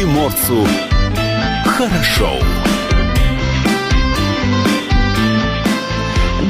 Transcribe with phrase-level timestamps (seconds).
[0.00, 0.66] приморцу
[1.66, 2.30] хорошо.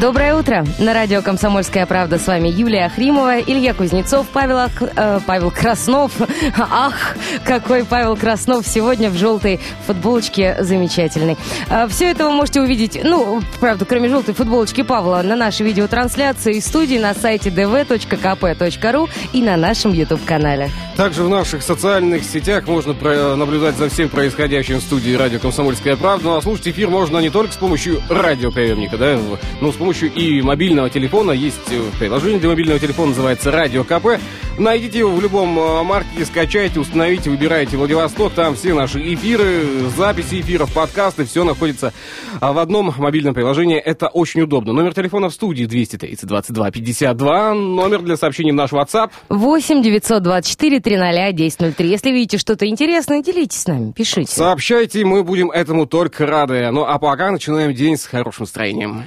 [0.01, 0.65] Доброе утро.
[0.79, 4.71] На радио «Комсомольская правда» с вами Юлия Ахримова, Илья Кузнецов, Павел, Ах...
[4.81, 6.13] э, Павел Краснов.
[6.59, 11.37] Ах, какой Павел Краснов сегодня в желтой футболочке замечательный.
[11.69, 16.55] Э, все это вы можете увидеть, ну, правда, кроме желтой футболочки Павла, на нашей видеотрансляции
[16.55, 20.71] из студии на сайте dv.kp.ru и на нашем YouTube-канале.
[21.01, 22.93] Также в наших социальных сетях можно
[23.35, 26.27] наблюдать за всем происходящим в студии радио «Комсомольская правда».
[26.27, 29.19] Ну, а слушать эфир можно не только с помощью радиоприемника, да,
[29.63, 31.31] но с помощью и мобильного телефона.
[31.31, 34.21] Есть э, приложение для мобильного телефона, называется «Радио КП».
[34.59, 38.35] Найдите его в любом э, маркете, скачайте, установите, выбирайте Владивосток.
[38.35, 39.65] Там все наши эфиры,
[39.97, 41.95] записи эфиров, подкасты, все находится
[42.41, 43.79] а, в одном мобильном приложении.
[43.79, 44.75] Это очень удобно.
[44.75, 47.55] Номер телефона в студии 230 22 52.
[47.55, 51.89] Номер для сообщений в наш WhatsApp 8 924 300 1003.
[51.89, 54.33] Если видите что-то интересное, делитесь с нами, пишите.
[54.33, 56.69] Сообщайте, мы будем этому только рады.
[56.73, 59.05] Ну а пока начинаем день с хорошим настроением.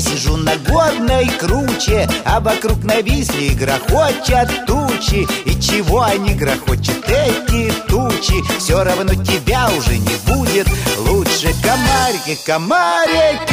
[0.00, 8.42] сижу на горной круче, А вокруг нависли грохочат тучи И чего они грохочут, эти тучи
[8.58, 10.66] Все равно тебя уже не будет.
[10.98, 13.44] Лучше комарики, комарики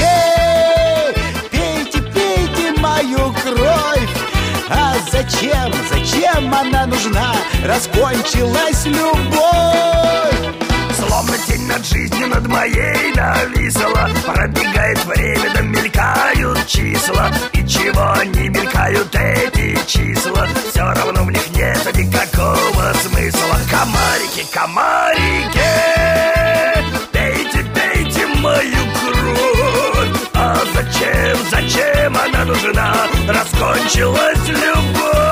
[1.51, 4.09] Пейте, пейте мою кровь.
[4.69, 7.35] А зачем, зачем она нужна?
[7.65, 10.70] Раскончилась любовь
[11.07, 14.07] Словно тень над жизнью над моей нависла.
[14.23, 17.31] Пробегает время, да мелькают числа.
[17.53, 20.47] И чего они мелькают эти числа?
[20.69, 23.57] Все равно в них нет никакого смысла.
[23.71, 25.59] Комарики, комарики
[27.11, 30.19] Пейте, пейте мою кровь.
[30.35, 32.95] А зачем, зачем она нужна?
[33.27, 35.30] Раскончилась любовь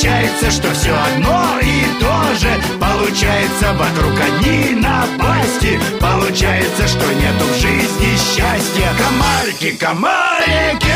[0.00, 2.48] Получается, что все одно и то же.
[2.78, 5.80] Получается, вокруг одни напасти.
[5.98, 8.92] Получается, что нету в жизни счастья.
[8.96, 10.94] Комарики, комарики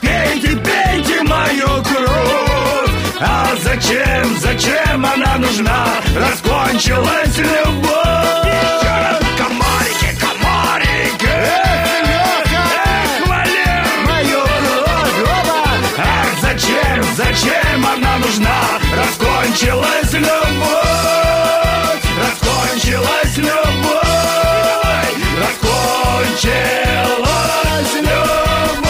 [0.00, 2.90] Пейте, пейте мою кровь.
[3.20, 5.86] А зачем, зачем она нужна?
[6.16, 8.42] Раскончилась любовь
[17.24, 18.60] Зачем она нужна?
[18.96, 20.32] Раскончилась любовь
[22.20, 28.82] Раскончилась любовь Раскончилась любовь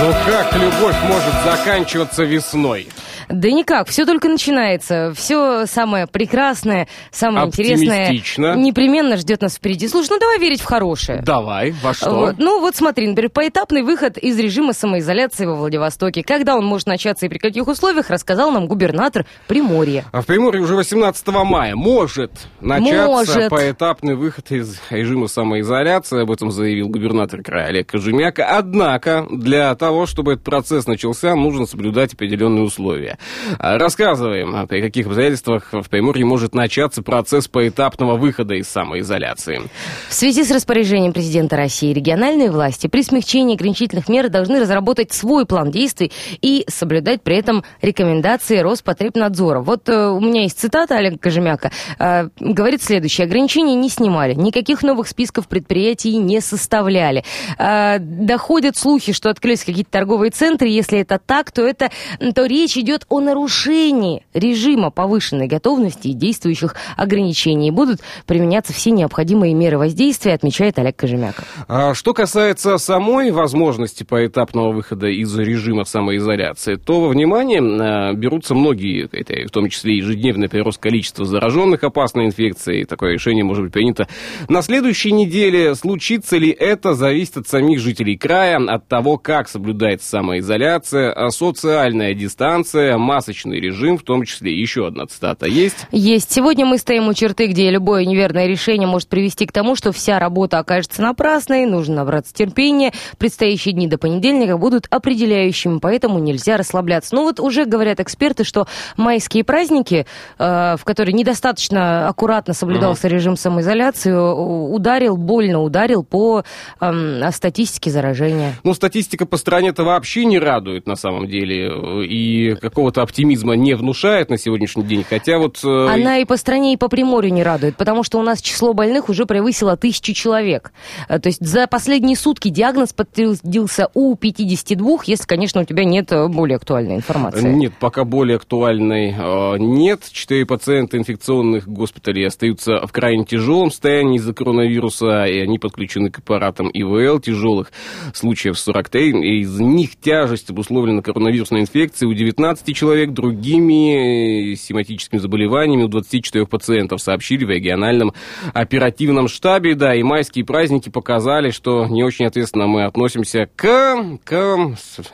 [0.00, 2.88] Ну как любовь может заканчиваться весной?
[3.30, 5.12] Да никак, все только начинается.
[5.14, 9.88] Все самое прекрасное, самое интересное непременно ждет нас впереди.
[9.88, 11.22] Слушай, ну давай верить в хорошее.
[11.22, 12.10] Давай, во что?
[12.10, 12.34] Вот.
[12.38, 16.22] Ну вот смотри, например, поэтапный выход из режима самоизоляции во Владивостоке.
[16.22, 20.04] Когда он может начаться и при каких условиях, рассказал нам губернатор Приморья.
[20.12, 23.50] А в Приморье уже 18 мая может начаться может.
[23.50, 26.22] поэтапный выход из режима самоизоляции.
[26.22, 28.58] Об этом заявил губернатор края Олег Кожемяка.
[28.58, 33.18] Однако для того, чтобы этот процесс начался, нужно соблюдать определенные условия.
[33.58, 39.62] Рассказываем, а, при каких обстоятельствах в Приморье может начаться процесс поэтапного выхода из самоизоляции.
[40.08, 45.46] В связи с распоряжением президента России региональные власти при смягчении ограничительных мер должны разработать свой
[45.46, 49.60] план действий и соблюдать при этом рекомендации Роспотребнадзора.
[49.60, 51.70] Вот э, у меня есть цитата Олега Кожемяка.
[51.98, 53.26] Э, говорит следующее.
[53.26, 57.24] Ограничения не снимали, никаких новых списков предприятий не составляли.
[57.58, 60.68] Э, доходят слухи, что открылись какие-то торговые центры.
[60.68, 61.90] Если это так, то, это,
[62.34, 67.72] то речь идет о нарушении режима повышенной готовности и действующих ограничений.
[67.72, 71.44] Будут применяться все необходимые меры воздействия, отмечает Олег Кожемяков.
[71.66, 78.54] А что касается самой возможности поэтапного выхода из режима самоизоляции, то во внимание а, берутся
[78.54, 79.08] многие,
[79.46, 82.84] в том числе ежедневный прирост количества зараженных опасной инфекцией.
[82.84, 84.06] Такое решение может быть принято
[84.48, 85.74] на следующей неделе.
[85.74, 92.14] Случится ли это, зависит от самих жителей края, от того, как соблюдается самоизоляция, а социальная
[92.14, 95.86] дистанция, масочный режим, в том числе еще одна цитата есть.
[95.90, 96.30] Есть.
[96.30, 100.18] Сегодня мы стоим у черты, где любое неверное решение может привести к тому, что вся
[100.18, 102.92] работа окажется напрасной, нужно набраться терпения.
[103.18, 107.14] Предстоящие дни до понедельника будут определяющими, поэтому нельзя расслабляться.
[107.14, 108.66] Ну вот уже говорят эксперты, что
[108.96, 110.06] майские праздники,
[110.38, 113.12] э, в которые недостаточно аккуратно соблюдался uh-huh.
[113.12, 116.44] режим самоизоляции, ударил, больно ударил по
[116.80, 118.54] э, статистике заражения.
[118.64, 121.70] Ну, статистика по стране-то вообще не радует на самом деле,
[122.06, 125.60] и какого-то оптимизма не внушает на сегодняшний день, хотя вот...
[125.62, 125.88] Э...
[125.88, 129.10] Она и по стране, и по Приморью не радует, потому что у нас число больных
[129.10, 130.72] уже превысило тысячу человек.
[131.06, 136.10] Э, то есть за последние сутки диагноз подтвердился у 52, если, конечно, у тебя нет
[136.10, 137.52] э, более актуальной информации.
[137.52, 139.14] Нет, пока более актуальной
[139.58, 140.04] нет.
[140.10, 146.20] Четыре пациента инфекционных госпиталей остаются в крайне тяжелом состоянии из-за коронавируса, и они подключены к
[146.20, 147.20] аппаратам ИВЛ.
[147.20, 147.72] Тяжелых
[148.14, 155.88] случаев 43, из них тяжесть обусловлена коронавирусной инфекцией у 19 человек, другими сематическими заболеваниями у
[155.88, 158.12] 24 пациентов, сообщили в региональном
[158.52, 159.74] оперативном штабе.
[159.74, 164.56] Да, и майские праздники показали, что не очень ответственно мы относимся к, к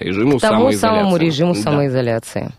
[0.01, 0.79] режиму к тому самоизоляции.
[0.79, 1.61] самому режиму да.
[1.61, 2.51] самоизоляции.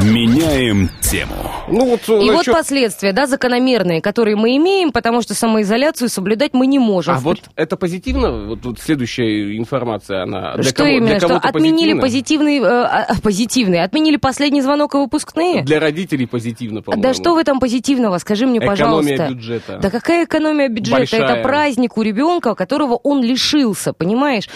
[0.00, 1.34] Меняем тему.
[1.68, 2.46] Ну, вот, и насчет...
[2.46, 7.14] вот последствия, да, закономерные, которые мы имеем, потому что самоизоляцию соблюдать мы не можем.
[7.14, 8.46] А вот это позитивно?
[8.46, 11.18] Вот, вот следующая информация, она для Что кого, именно?
[11.18, 15.62] Для что отменили позитивный, э, а, позитивный, отменили последний звонок и выпускные?
[15.62, 17.00] Для родителей позитивно, по-моему.
[17.00, 18.18] Да что в этом позитивного?
[18.18, 19.14] Скажи мне, пожалуйста.
[19.14, 19.78] Экономия бюджета.
[19.80, 20.98] Да какая экономия бюджета?
[20.98, 21.22] Большая.
[21.22, 24.48] Это праздник у ребенка, которого он лишился, понимаешь?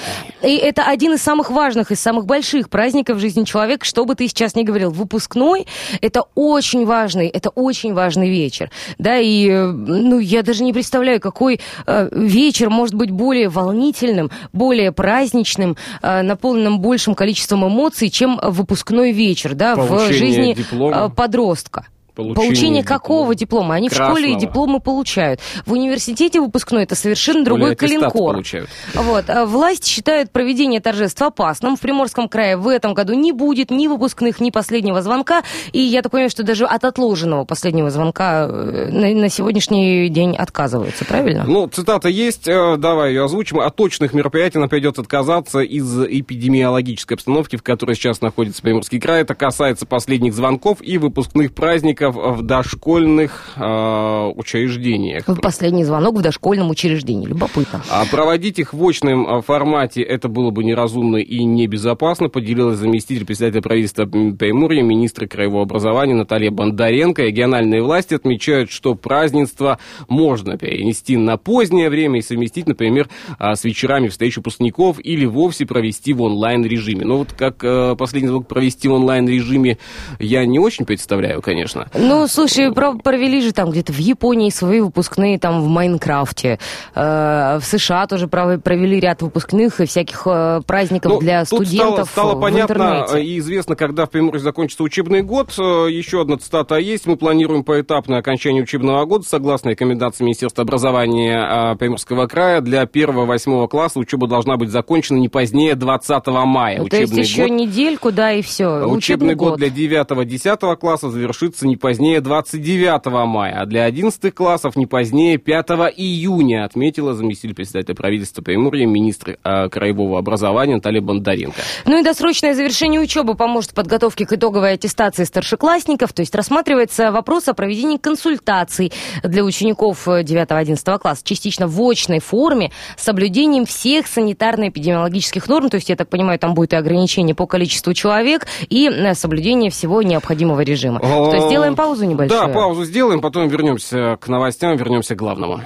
[0.43, 4.17] И это один из самых важных, из самых больших праздников в жизни человека, что бы
[4.17, 4.91] ты сейчас ни говорил.
[4.91, 5.69] Выпускной–
[6.01, 8.73] это очень важный, это очень важный вечер.
[8.99, 14.33] Да, и, э, ну, я даже не представляю, какой э, вечер может быть более волнительным,
[14.53, 21.07] более праздничным, э, наполненным большим количеством эмоций, чем выпускной вечер, да, в жизни диплома.
[21.07, 21.87] э, подростка.
[22.17, 23.75] Получение, Получение какого диплома?
[23.75, 24.15] Они Красного.
[24.15, 25.41] в школе и дипломы получают.
[25.67, 28.33] В университете выпускной это совершенно другой калинкор.
[28.33, 28.71] Получают.
[28.95, 29.29] Вот.
[29.29, 31.77] А власть считает проведение торжеств опасным.
[31.77, 35.43] В Приморском крае в этом году не будет ни выпускных, ни последнего звонка.
[35.73, 40.37] И я так понимаю, что даже от отложенного последнего звонка э, на, на сегодняшний день
[40.37, 41.45] отказываются, правильно?
[41.47, 43.61] Ну, цитата есть, э, давай ее озвучим.
[43.61, 49.21] От точных мероприятий нам придется отказаться из эпидемиологической обстановки, в которой сейчас находится Приморский край.
[49.21, 55.25] Это касается последних звонков и выпускных праздников в дошкольных э, учреждениях.
[55.43, 57.27] Последний звонок в дошкольном учреждении.
[57.27, 57.83] Любопытно.
[57.91, 63.25] А проводить их в очном э, формате это было бы неразумно и небезопасно, поделилась заместитель
[63.25, 67.23] председателя правительства Приморья, министра краевого образования Наталья Бондаренко.
[67.23, 73.09] Региональные власти отмечают, что празднество можно перенести на позднее время и совместить, например,
[73.39, 77.05] э, с вечерами встреч выпускников или вовсе провести в онлайн-режиме.
[77.05, 79.79] Но вот как э, последний звонок провести в онлайн-режиме
[80.19, 81.89] я не очень представляю, конечно.
[81.99, 86.59] Ну, слушай, провели же там где-то в Японии свои выпускные там в Майнкрафте.
[86.95, 92.29] Э, в США тоже провели ряд выпускных и всяких э, праздников ну, для студентов стало,
[92.31, 93.25] стало в понятно интернете.
[93.25, 95.53] и известно, когда в Приморье закончится учебный год.
[95.59, 97.07] Э, еще одна цитата есть.
[97.07, 102.61] Мы планируем поэтапное окончание учебного года согласно рекомендации Министерства образования Приморского края.
[102.61, 106.79] Для 1-8 класса учеба должна быть закончена не позднее 20 мая.
[106.79, 107.51] Ну, то есть еще год...
[107.51, 108.67] недельку, да, и все.
[108.67, 114.35] Учебный, учебный год, год для 9-10 класса завершится не позднее 29 мая, а для 11
[114.35, 115.67] классов не позднее 5
[115.97, 121.57] июня, отметила заместитель председателя правительства Приморья, министр э, краевого образования Наталья Бондаренко.
[121.85, 127.11] Ну и досрочное завершение учебы поможет в подготовке к итоговой аттестации старшеклассников, то есть рассматривается
[127.13, 134.07] вопрос о проведении консультаций для учеников 9-11 класса, частично в очной форме, с соблюдением всех
[134.07, 138.89] санитарно-эпидемиологических норм, то есть, я так понимаю, там будет и ограничение по количеству человек, и
[138.89, 141.01] э, соблюдение всего необходимого режима.
[141.01, 142.41] То есть сделаем паузу небольшую.
[142.41, 145.61] Да, паузу сделаем, потом вернемся к новостям, вернемся к главному.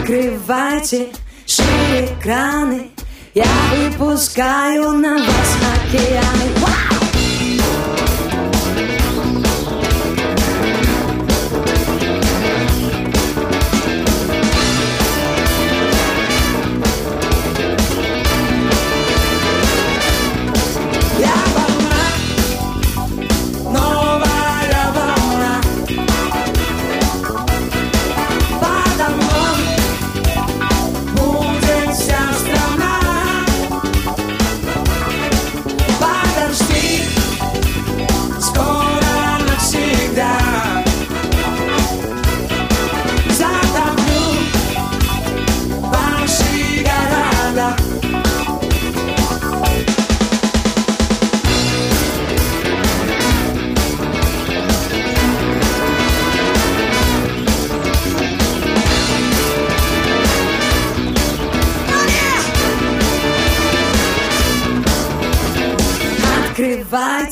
[0.00, 1.08] Открывайте
[1.46, 2.90] шире экраны,
[3.34, 3.44] я
[3.90, 6.57] выпускаю на вас океаны.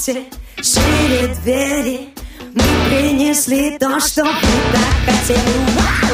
[0.07, 0.31] Открывайте
[0.63, 2.09] шире двери.
[2.55, 4.31] Мы принесли то, что вы
[4.73, 6.06] так хотели.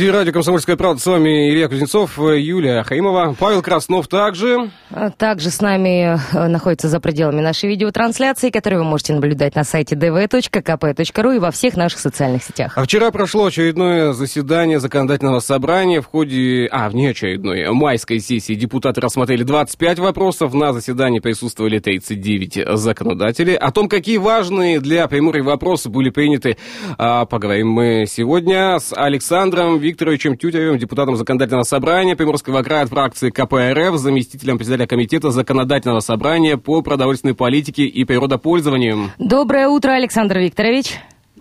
[0.00, 4.70] Студии радио «Комсомольская правда» с вами Илья Кузнецов, Юлия Хаимова, Павел Краснов также.
[5.16, 9.94] Также с нами э, находится за пределами нашей видеотрансляции, которую вы можете наблюдать на сайте
[9.94, 12.76] dv.kp.ru и во всех наших социальных сетях.
[12.76, 19.42] А вчера прошло очередное заседание законодательного собрания в ходе, а, внеочередной майской сессии депутаты рассмотрели
[19.42, 23.54] 25 вопросов, на заседании присутствовали 39 законодателей.
[23.56, 26.58] О том, какие важные для Приморья вопросы были приняты,
[26.98, 33.30] а, поговорим мы сегодня с Александром Викторовичем Тютевым, депутатом законодательного собрания Приморского края от фракции
[33.30, 39.10] КПРФ, заместителем председателя комитета законодательного собрания по продовольственной политике и природопользованию.
[39.20, 40.96] Доброе утро, Александр Викторович.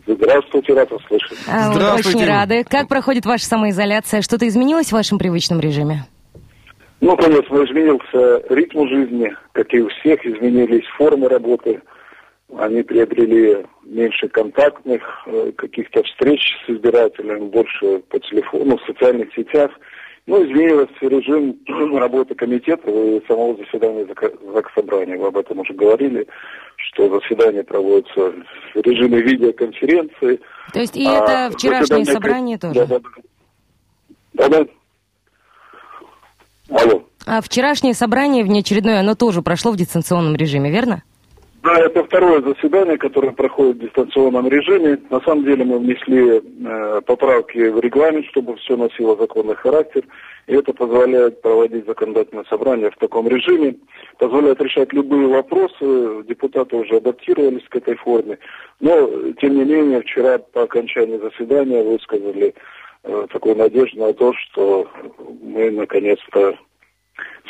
[0.05, 1.35] Здравствуйте, рад вас слышать.
[1.47, 2.17] А, Здравствуйте.
[2.19, 2.63] Очень рады.
[2.63, 4.21] Как проходит ваша самоизоляция?
[4.21, 6.05] Что-то изменилось в вашем привычном режиме?
[7.01, 11.81] Ну, конечно, изменился ритм жизни, как и у всех, изменились формы работы.
[12.55, 19.71] Они приобрели меньше контактных э, каких-то встреч с избирателями, больше по телефону, в социальных сетях.
[20.29, 21.57] Ну, изменился режим
[21.97, 24.05] работы комитета и самого заседания
[24.53, 25.17] Заксобрания.
[25.17, 26.27] Вы об этом уже говорили,
[26.75, 28.31] что заседание проводится
[28.75, 30.39] в режиме видеоконференции.
[30.71, 31.13] То есть и А,
[31.47, 32.85] это вчерашнее заседание- собрание тоже?
[32.85, 32.99] да, да.
[34.33, 34.65] Да, да.
[36.79, 37.03] Алло.
[37.25, 41.01] А вчерашнее собрание внеочередное, оно тоже прошло в дистанционном режиме, верно?
[41.61, 44.97] Да, это второе заседание, которое проходит в дистанционном режиме.
[45.09, 50.03] На самом деле мы внесли э, поправки в регламент, чтобы все носило законный характер.
[50.47, 53.75] И это позволяет проводить законодательное собрание в таком режиме,
[54.17, 56.23] позволяет решать любые вопросы.
[56.27, 58.39] Депутаты уже адаптировались к этой форме.
[58.79, 59.09] Но,
[59.41, 62.53] тем не менее, вчера по окончании заседания высказали
[63.03, 64.87] э, такую надежду на то, что
[65.41, 66.57] мы наконец-то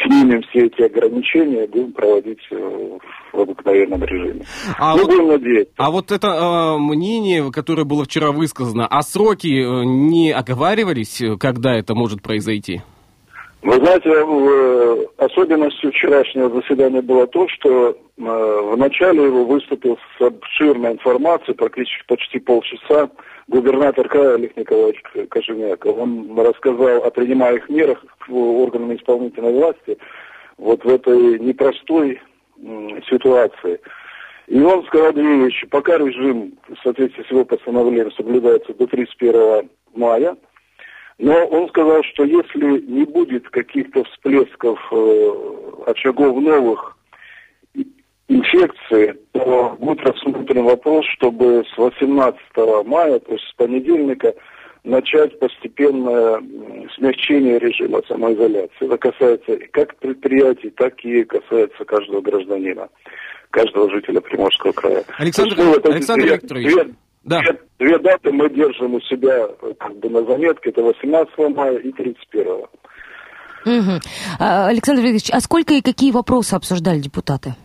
[0.04, 2.98] снимем все эти ограничения и будем проводить э,
[3.34, 4.46] в обыкновенном режиме.
[4.78, 5.74] А Мы вот- будем надеяться.
[5.78, 11.36] А вот это э, мнение, которое было вчера высказано, а сроки э, не оговаривались, э,
[11.38, 12.82] когда это может произойти?
[13.62, 20.22] Вы знаете, в- особенностью вчерашнего заседания было то, что э, в начале его выступил с
[20.22, 23.10] обширной информацией, практически почти полчаса,
[23.50, 25.98] губернатор края Олег Николаевич К- Кожевняков.
[25.98, 29.98] Он рассказал о принимаемых мерах органами исполнительной власти
[30.58, 32.22] вот в этой непростой
[33.10, 33.80] ситуации.
[34.48, 35.68] И он сказал две вещи.
[35.68, 40.36] Пока режим в соответствии с его постановлением соблюдается до 31 мая,
[41.20, 45.32] но он сказал, что если не будет каких-то всплесков э,
[45.86, 46.98] очагов новых
[48.30, 52.40] инфекции, то будет рассмотрен вопрос, чтобы с 18
[52.86, 54.34] мая, то есть с понедельника,
[54.86, 56.42] начать постепенное
[56.96, 58.86] смягчение режима самоизоляции.
[58.86, 62.88] Это касается как предприятий, так и касается каждого гражданина,
[63.50, 65.04] каждого жителя Приморского края.
[65.18, 66.74] Александр- ну, Александр Викторович,
[67.24, 67.42] да.
[67.42, 70.70] две- Две даты мы держим у себя э, как бы на заметке.
[70.70, 72.66] Это 18 мая и 31.
[73.66, 74.00] Мгм.
[74.40, 77.56] А, Александр Викторович, а сколько и какие вопросы обсуждали депутаты?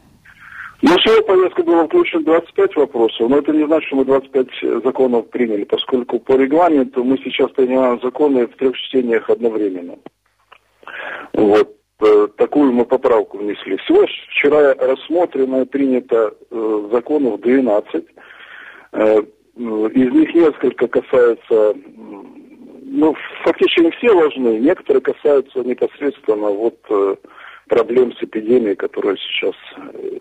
[0.83, 4.83] Ну, всего в повестку было включено 25 вопросов, но это не значит, что мы 25
[4.85, 9.97] законов приняли, поскольку по регламенту мы сейчас принимаем законы в трех чтениях одновременно.
[11.33, 11.75] Вот.
[12.01, 13.77] э, Такую мы поправку внесли.
[13.79, 18.05] Всего вчера рассмотрено и принято э, законов 12.
[18.93, 19.17] Э,
[19.57, 21.75] Из них несколько касаются,
[22.83, 27.17] ну, фактически не все важны, некоторые касаются непосредственно вот э,
[27.69, 30.19] проблем с эпидемией, которая сейчас э,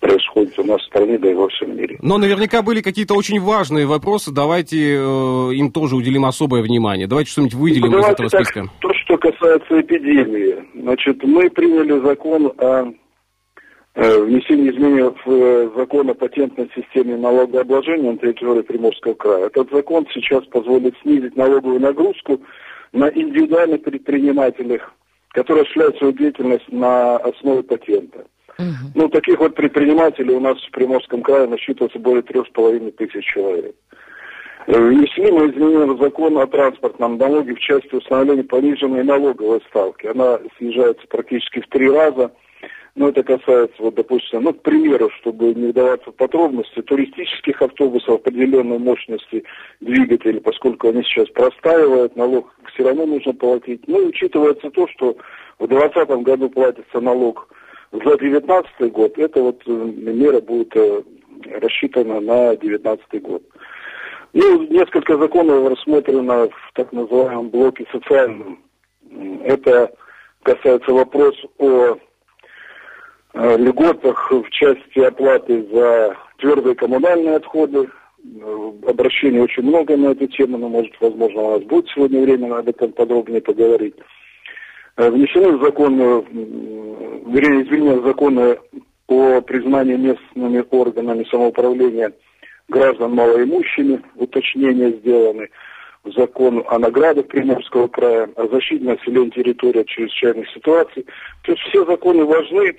[0.00, 1.98] происходит у нас в стране, да и во всем мире.
[2.02, 7.06] Но наверняка были какие-то очень важные вопросы, давайте э, им тоже уделим особое внимание.
[7.06, 8.68] Давайте что-нибудь выделим из Ну, Давайте этого так, списка.
[8.80, 12.92] То, что касается эпидемии, значит, мы приняли закон о
[13.94, 19.46] э, внесении изменений в э, закон о патентной системе налогообложения на территории Приморского края.
[19.46, 22.40] Этот закон сейчас позволит снизить налоговую нагрузку
[22.92, 24.80] на индивидуальных предпринимателей,
[25.30, 28.26] которые осуществляют свою деятельность на основе патента.
[28.58, 28.92] Угу.
[28.94, 33.24] Ну, таких вот предпринимателей у нас в Приморском крае насчитывается более трех с половиной тысяч
[33.24, 33.74] человек.
[34.66, 40.06] Внесли мы изменения в закон о транспортном налоге в части установления пониженной налоговой ставки.
[40.06, 42.32] Она снижается практически в три раза.
[42.96, 48.20] Но это касается, вот, допустим, ну, к примеру, чтобы не вдаваться в подробности, туристических автобусов
[48.20, 49.42] определенной мощности
[49.80, 53.82] двигателей, поскольку они сейчас простаивают, налог все равно нужно платить.
[53.88, 55.16] Ну, и учитывается то, что
[55.58, 57.48] в 2020 году платится налог
[57.90, 61.02] за 2019 год, эта вот э, мера будет э,
[61.60, 63.42] рассчитана на 2019 год.
[64.32, 68.60] Ну, несколько законов рассмотрено в так называемом блоке социальном.
[69.44, 69.92] Это
[70.42, 71.98] касается вопрос о
[73.34, 77.88] льготах в части оплаты за твердые коммунальные отходы.
[78.86, 82.68] Обращений очень много на эту тему, но, может, возможно, у нас будет сегодня время об
[82.68, 83.94] этом подробнее поговорить.
[84.96, 86.22] Э, внесены в закон, э,
[87.26, 88.58] вернее, изменения в законы
[89.08, 92.12] о признании местными органами самоуправления
[92.68, 95.48] граждан малоимущими, уточнения сделаны
[96.04, 101.06] в закон о наградах Приморского края, о защите населения территории от чрезвычайных ситуаций.
[101.42, 102.76] То есть все законы важны,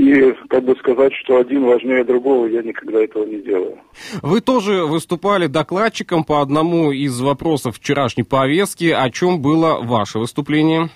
[0.00, 3.78] и как бы сказать, что один важнее другого, я никогда этого не делаю.
[4.22, 8.90] Вы тоже выступали докладчиком по одному из вопросов вчерашней повестки.
[8.90, 10.88] О чем было ваше выступление?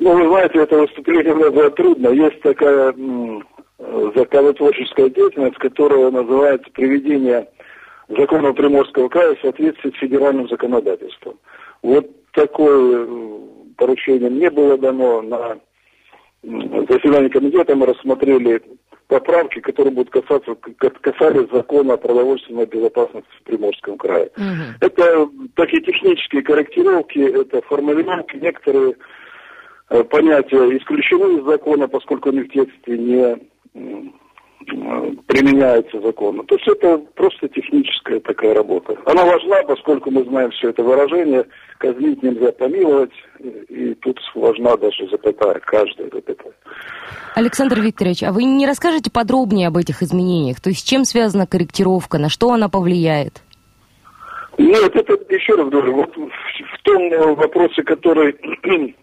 [0.00, 2.08] Ну, вы знаете, это выступление много трудно.
[2.08, 3.46] Есть такая м,
[4.16, 7.46] законотворческая деятельность, которая называется приведение
[8.08, 11.34] закона Приморского края в соответствии с федеральным законодательством.
[11.82, 13.06] Вот такое
[13.76, 15.58] поручение мне было дано на
[16.42, 18.62] заседании комитета мы рассмотрели
[19.08, 24.30] поправки, которые будут касаться, касались закона о продовольственной безопасности в Приморском крае.
[24.36, 24.86] Угу.
[24.86, 28.96] Это такие технические корректировки, это формулировки, некоторые
[29.90, 33.36] э, понятия исключены из закона, поскольку они в тексте не
[34.66, 36.44] применяется закон.
[36.46, 38.96] То есть это просто техническая такая работа.
[39.06, 41.46] Она важна, поскольку мы знаем все это выражение,
[41.78, 43.12] казнить нельзя помиловать,
[43.68, 46.52] и тут важна даже запятая, каждая запятая.
[47.34, 50.60] Александр Викторович, а вы не расскажете подробнее об этих изменениях?
[50.60, 53.42] То есть с чем связана корректировка, на что она повлияет?
[54.58, 58.36] Нет, это еще раз говорю, вот в том вопросе, который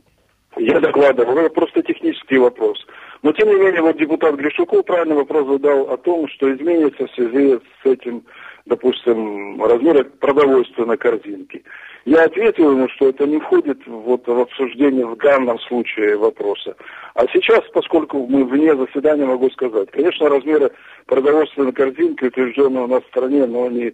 [0.57, 2.77] я докладывал, это просто технический вопрос.
[3.23, 7.11] Но, тем не менее, вот депутат Гришуков правильный вопрос задал о том, что изменится в
[7.11, 8.23] связи с этим,
[8.65, 11.63] допустим, размер продовольственной корзинки.
[12.05, 16.75] Я ответил ему, что это не входит вот, в обсуждение в данном случае вопроса.
[17.15, 20.71] А сейчас, поскольку мы вне заседания, могу сказать, конечно, размеры
[21.05, 23.93] продовольственной корзинки, утвержденные у нас в стране, но они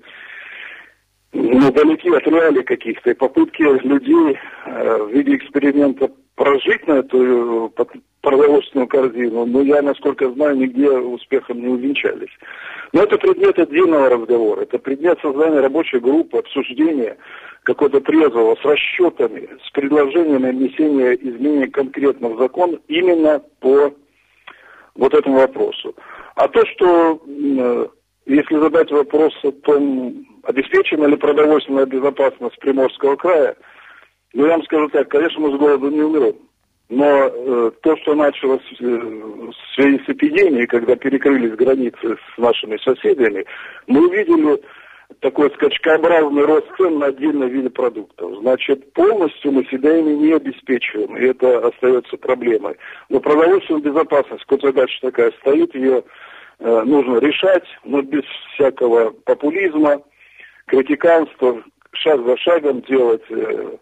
[1.31, 3.09] ну, далеки от реалий каких-то.
[3.09, 7.83] И попытки людей э, в виде эксперимента прожить на эту э,
[8.21, 12.31] продовольственную корзину, но я, насколько знаю, нигде успехом не увенчались.
[12.93, 17.17] Но это предмет отдельного разговора, это предмет создания рабочей группы, обсуждения
[17.63, 23.93] какого-то трезвого, с расчетами, с предложениями внесения изменений конкретно в закон именно по
[24.95, 25.95] вот этому вопросу.
[26.35, 27.87] А то, что э,
[28.25, 33.55] если задать вопрос о том, обеспечена ли продовольственная безопасность Приморского края,
[34.33, 36.35] ну, я вам скажу так, конечно, мы с голоду не умрем.
[36.89, 42.77] Но э, то, что началось э, в связи с эпидемией, когда перекрылись границы с нашими
[42.77, 43.45] соседями,
[43.87, 44.61] мы увидели
[45.19, 48.37] такой скачкообразный рост цен на отдельные виды продуктов.
[48.39, 52.75] Значит, полностью мы себя ими не обеспечиваем, и это остается проблемой.
[53.09, 56.03] Но продовольственная безопасность, вот задача такая стоит, ее
[56.59, 60.01] э, нужно решать, но без всякого популизма,
[60.65, 63.77] критиканства, шаг за шагом делать, э,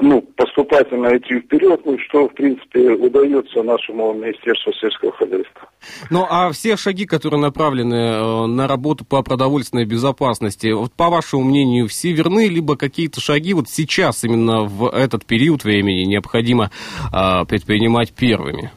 [0.00, 5.68] ну, поступательно идти вперед, ну, что, в принципе, удается нашему Министерству сельского хозяйства.
[6.10, 11.44] Ну, а все шаги, которые направлены э, на работу по продовольственной безопасности, вот по вашему
[11.44, 16.70] мнению, все верны, либо какие-то шаги вот сейчас, именно в этот период времени, необходимо
[17.12, 18.70] э, предпринимать первыми?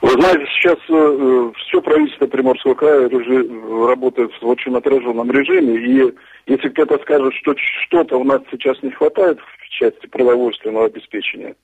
[0.00, 6.14] Вы знаете, сейчас э, все правительство Приморского края работает в очень отраженном режиме, и
[6.46, 11.56] если кто-то скажет, что что-то у нас сейчас не хватает в части продовольственного обеспечения,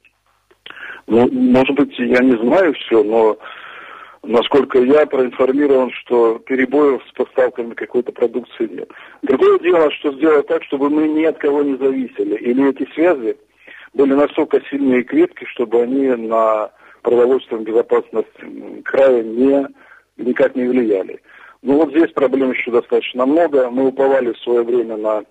[1.06, 3.38] ну, может быть, я не знаю все, но
[4.26, 8.90] Насколько я проинформирован, что перебоев с поставками какой-то продукции нет.
[9.22, 12.36] Другое дело, что сделать так, чтобы мы ни от кого не зависели.
[12.36, 13.36] Или эти связи
[13.92, 16.70] были настолько сильные и крепкие, чтобы они на
[17.04, 18.32] продовольственную безопасность
[18.84, 19.68] края не,
[20.16, 21.20] никак не влияли.
[21.62, 23.70] Ну вот здесь проблем еще достаточно много.
[23.70, 25.22] Мы уповали в свое время на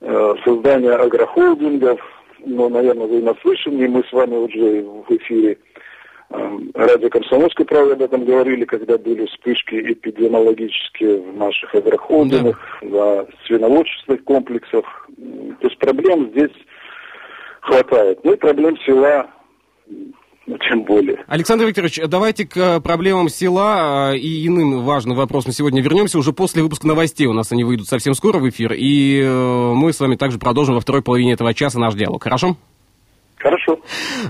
[0.00, 2.00] э, создание агрохолдингов.
[2.44, 5.58] Но, наверное, вы нас слышали, мы с вами уже в эфире
[6.30, 13.24] э, радио «Комсомольской правды» об этом говорили, когда были вспышки эпидемиологические в наших агрохолдингах, да.
[13.24, 15.08] в свиноводческих комплексах.
[15.60, 16.56] То есть проблем здесь
[17.60, 18.24] хватает.
[18.24, 19.30] Ну и проблем села
[20.46, 21.24] тем более.
[21.26, 26.18] Александр Викторович, давайте к э, проблемам села э, и иным важным вопросам сегодня вернемся.
[26.18, 28.72] Уже после выпуска новостей у нас они выйдут совсем скоро в эфир.
[28.72, 32.22] И э, мы с вами также продолжим во второй половине этого часа наш диалог.
[32.22, 32.56] Хорошо?
[33.42, 33.80] Хорошо.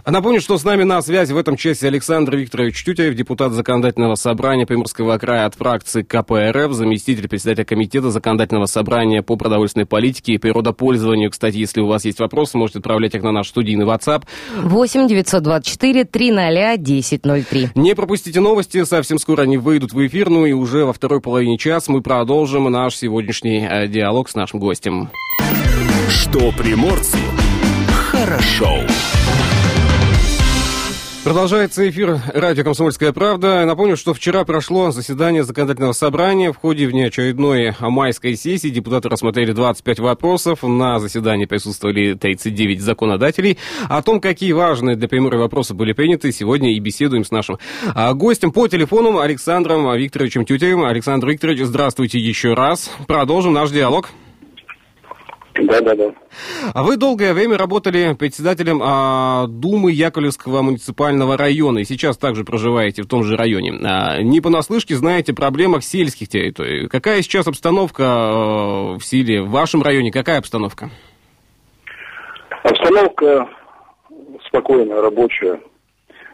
[0.07, 4.65] Напомню, что с нами на связи в этом часе Александр Викторович Тютяев, депутат Законодательного собрания
[4.67, 11.31] Приморского края от фракции КПРФ, заместитель председателя Комитета Законодательного собрания по продовольственной политике и природопользованию.
[11.31, 14.23] Кстати, если у вас есть вопросы, можете отправлять их на наш студийный WhatsApp.
[14.57, 17.69] 8 924 300 1003.
[17.75, 21.59] Не пропустите новости, совсем скоро они выйдут в эфир, ну и уже во второй половине
[21.59, 25.11] часа мы продолжим наш сегодняшний э, диалог с нашим гостем.
[26.09, 27.19] Что приморцу
[28.13, 28.79] хорошо.
[31.25, 33.65] Продолжается эфир радио «Комсомольская правда».
[33.65, 36.53] Напомню, что вчера прошло заседание законодательного собрания.
[36.53, 40.65] В ходе внеочередной майской сессии депутаты рассмотрели 25 вопросов.
[40.65, 43.57] На заседании присутствовали 39 законодателей.
[43.89, 47.59] О том, какие важные для Приморья вопросы были приняты, сегодня и беседуем с нашим
[47.95, 50.85] а, гостем по телефону Александром Викторовичем Тютевым.
[50.85, 52.91] Александр Викторович, здравствуйте еще раз.
[53.07, 54.11] Продолжим наш диалог.
[55.55, 56.15] Да, да, да.
[56.73, 63.03] А вы долгое время работали председателем а, Думы Яковлевского муниципального района и сейчас также проживаете
[63.03, 63.79] в том же районе.
[63.85, 66.89] А, не понаслышке знаете о проблемах сельских территорий.
[66.89, 70.11] Какая сейчас обстановка а, в силе в вашем районе?
[70.11, 70.91] Какая обстановка?
[72.63, 73.49] Обстановка
[74.47, 75.61] спокойная, рабочая.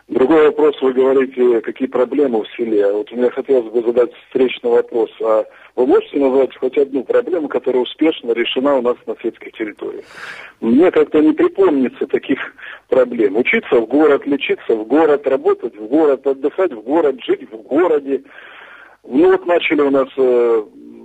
[0.09, 2.91] Другой вопрос, вы говорите, какие проблемы в селе.
[2.93, 5.11] Вот мне хотелось бы задать встречный вопрос.
[5.21, 5.45] А
[5.77, 10.05] вы можете назвать хоть одну проблему, которая успешно решена у нас на сельской территории?
[10.61, 12.39] Мне как-то не припомнится таких
[12.89, 13.37] проблем.
[13.37, 18.23] Учиться в город, лечиться в город, работать в город, отдыхать в город, жить в городе.
[19.05, 20.63] Ну вот начали у нас э,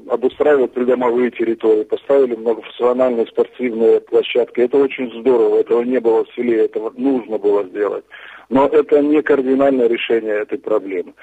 [0.09, 4.61] обустраивать придомовые территории, поставили многофункциональные спортивные площадки.
[4.61, 8.05] Это очень здорово, этого не было в селе, этого нужно было сделать.
[8.49, 11.13] Но это не кардинальное решение этой проблемы.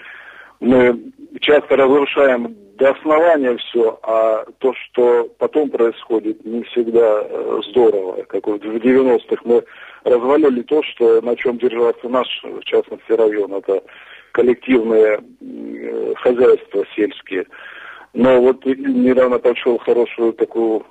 [0.61, 8.23] Мы часто разрушаем до основания все, а то, что потом происходит, не всегда э, здорово.
[8.25, 9.64] Как вот в 90-х мы
[10.05, 13.55] развалили то, что, на чем держался наш, в частности, район.
[13.55, 13.83] Это
[14.33, 17.46] коллективные э, хозяйства сельские.
[18.12, 20.85] Но вот недавно прочел хорошую такую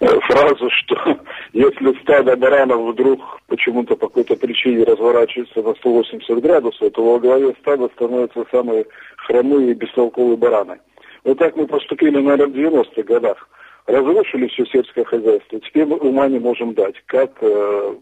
[0.00, 1.18] фразу, что
[1.52, 7.54] если стадо баранов вдруг почему-то по какой-то причине разворачивается на 180 градусов, то во главе
[7.60, 10.78] стада становятся самые хромые и бестолковые бараны.
[11.24, 13.48] Вот так мы поступили, наверное, в 90-х годах.
[13.86, 15.58] Разрушили все сельское хозяйство.
[15.60, 17.94] Теперь мы ума не можем дать, как э,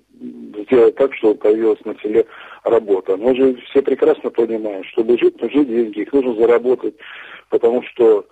[0.67, 2.27] сделать так, чтобы появилась на селе
[2.65, 3.17] работа.
[3.17, 6.95] Мы же все прекрасно понимаем, чтобы жить, нужны деньги, их нужно заработать,
[7.49, 8.27] потому что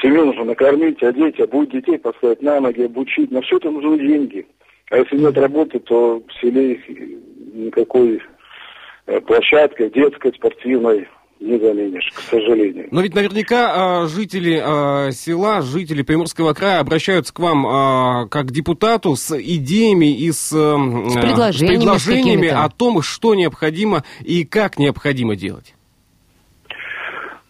[0.00, 3.30] Семью нужно накормить, одеть, обуть детей, поставить на ноги, обучить.
[3.30, 4.46] На все это нужны деньги.
[4.90, 6.88] А если нет работы, то в селе их
[7.54, 8.20] никакой
[9.06, 11.06] э, площадкой детской, спортивной
[11.40, 12.88] не заменишь, к сожалению.
[12.90, 18.48] Но ведь наверняка э, жители э, села, жители Приморского края обращаются к вам э, как
[18.48, 24.44] к депутату с идеями и с, с предложениями, с предложениями о том, что необходимо и
[24.44, 25.74] как необходимо делать.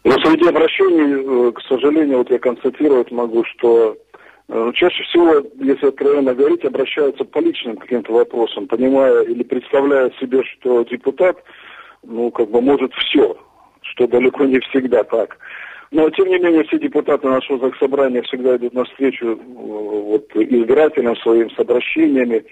[0.04, 3.96] Но среди обращений, э, к сожалению, вот я констатировать могу, что
[4.48, 10.42] э, чаще всего, если откровенно говорить, обращаются по личным каким-то вопросам, понимая или представляя себе,
[10.44, 11.36] что депутат,
[12.02, 13.36] ну, как бы может все,
[13.82, 15.36] что далеко не всегда так.
[15.90, 21.50] Но, тем не менее, все депутаты нашего собрания всегда идут навстречу э, вот, избирателям своим
[21.50, 22.44] с обращениями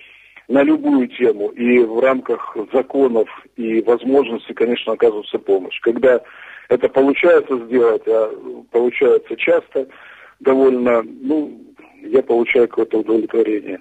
[0.48, 1.48] на любую тему.
[1.48, 5.78] И в рамках законов и возможностей, конечно, оказывается помощь.
[5.80, 6.20] Когда
[6.68, 8.31] это получается сделать, а
[8.70, 9.87] получается часто
[10.40, 11.61] довольно, ну,
[12.02, 13.81] я получаю какое-то удовлетворение.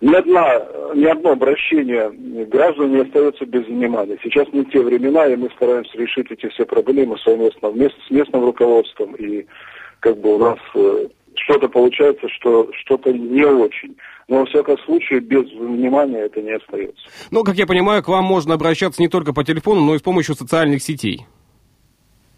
[0.00, 2.10] Ни, одна, ни одно обращение
[2.46, 4.18] граждан не остается без внимания.
[4.22, 9.14] Сейчас не те времена, и мы стараемся решить эти все проблемы совместно с местным руководством.
[9.14, 9.46] И
[10.00, 11.06] как бы у нас э,
[11.36, 13.96] что-то получается, что что-то не очень.
[14.26, 17.08] Но, во всяком случае, без внимания это не остается.
[17.30, 20.02] Ну, как я понимаю, к вам можно обращаться не только по телефону, но и с
[20.02, 21.26] помощью социальных сетей.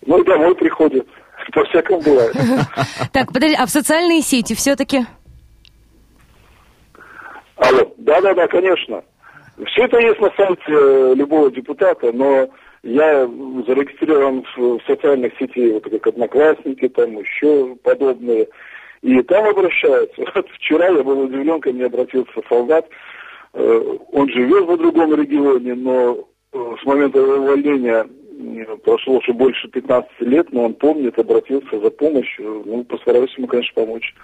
[0.07, 1.07] Ну и домой приходят.
[1.53, 2.35] По всякому бывает.
[3.13, 5.07] Так, подожди, а в социальные сети все-таки?
[7.57, 7.93] Алло.
[7.99, 9.03] Да-да-да, конечно.
[9.67, 12.49] Все это есть на сайте э, любого депутата, но
[12.83, 13.27] я
[13.67, 18.49] зарегистрирован в социальных сетях, вот как Одноклассники, там еще подобные.
[19.03, 20.23] И там обращаются.
[20.35, 22.87] Вот вчера я был удивлен, ко мне обратился солдат.
[23.53, 28.07] Э, он живет в другом регионе, но э, с момента увольнения
[28.85, 32.63] прошло уже больше 15 лет, но он помнит, обратился за помощью.
[32.67, 34.15] Ну, постараюсь ему, конечно, помочь.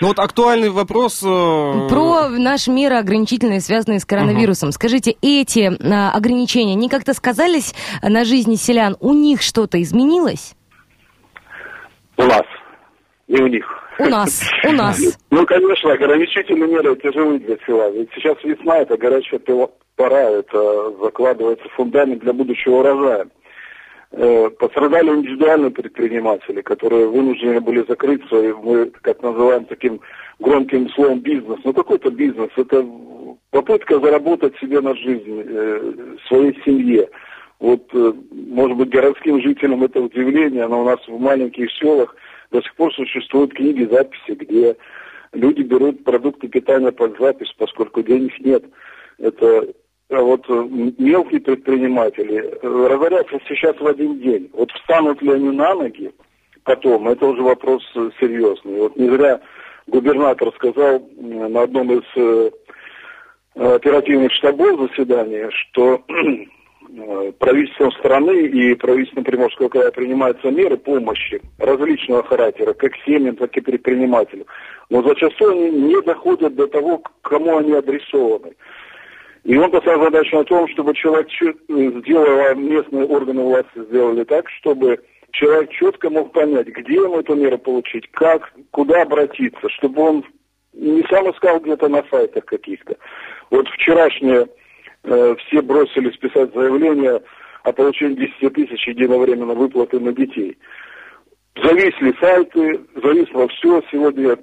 [0.00, 1.22] Ну вот актуальный вопрос...
[1.24, 1.88] Э...
[1.88, 4.68] Про наши меры ограничительные, связанные с коронавирусом.
[4.68, 4.74] Угу.
[4.74, 8.96] Скажите, эти а, ограничения, они как-то сказались на жизни селян?
[9.00, 10.54] У них что-то изменилось?
[12.16, 12.44] У нас,
[13.26, 13.66] не у них.
[13.98, 15.18] У нас, у нас.
[15.30, 17.90] Ну, конечно, ограничительные меры тяжелые для села.
[17.90, 19.40] Ведь сейчас весна, это горячая
[19.98, 23.26] пора, это закладывается фундамент для будущего урожая.
[24.12, 30.00] Э, пострадали индивидуальные предприниматели, которые вынуждены были закрыться, и мы, как называем таким
[30.38, 31.58] громким словом, бизнес.
[31.64, 32.48] Ну, какой-то бизнес.
[32.56, 32.86] Это
[33.50, 37.08] попытка заработать себе на жизнь, э, своей семье.
[37.60, 42.14] Вот, э, может быть, городским жителям это удивление, но у нас в маленьких селах
[42.52, 44.76] до сих пор существуют книги, записи, где
[45.32, 48.64] люди берут продукты питания под запись, поскольку денег нет.
[49.18, 49.66] Это
[50.10, 50.68] вот э,
[50.98, 54.48] мелкие предприниматели э, разорятся сейчас в один день.
[54.54, 56.12] Вот встанут ли они на ноги
[56.64, 58.80] потом, это уже вопрос э, серьезный.
[58.80, 59.40] Вот не зря
[59.86, 62.52] губернатор сказал на одном из
[63.54, 66.02] оперативных штабов заседания, что
[67.38, 73.60] правительством страны и правительством Приморского края принимаются меры помощи различного характера, как семьям, так и
[73.60, 74.46] предпринимателям.
[74.90, 78.54] Но зачастую они не доходят до того, к кому они адресованы.
[79.48, 84.46] И он поставил задачу о том, чтобы человек сделал, а местные органы власти сделали так,
[84.50, 90.24] чтобы человек четко мог понять, где ему эту меру получить, как, куда обратиться, чтобы он
[90.74, 92.98] не сам искал где-то на сайтах каких-то.
[93.48, 94.48] Вот вчерашнее
[95.04, 97.22] э, все бросились писать заявление
[97.64, 100.58] о получении 10 тысяч единовременно выплаты на детей.
[101.56, 103.82] Зависли сайты, зависло все.
[103.90, 104.36] Сегодня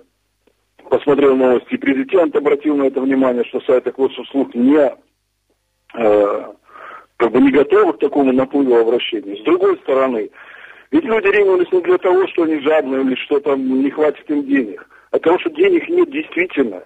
[0.90, 4.96] посмотрел новости, президент обратил на это внимание, что сайты услуг не,
[5.96, 6.54] э,
[7.18, 9.40] как бы не готовы к такому наплыву обращений.
[9.40, 10.30] С другой стороны,
[10.92, 14.46] ведь люди ринулись не для того, что они жадные или что там не хватит им
[14.46, 16.84] денег, а того, что денег нет действительно.